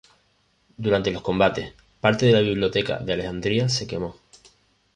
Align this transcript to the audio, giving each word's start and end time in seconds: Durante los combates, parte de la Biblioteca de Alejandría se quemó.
Durante 0.77 1.11
los 1.11 1.21
combates, 1.21 1.75
parte 1.99 2.25
de 2.25 2.31
la 2.33 2.39
Biblioteca 2.39 2.97
de 2.97 3.13
Alejandría 3.13 3.69
se 3.69 3.85
quemó. 3.85 4.15